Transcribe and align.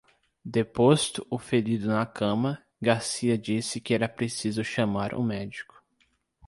Deposto 0.43 1.23
o 1.29 1.37
ferido 1.37 1.87
na 1.89 2.03
cama, 2.07 2.59
Garcia 2.81 3.37
disse 3.37 3.79
que 3.79 3.93
era 3.93 4.09
preciso 4.09 4.63
chamar 4.63 5.13
um 5.13 5.21
médico. 5.21 5.83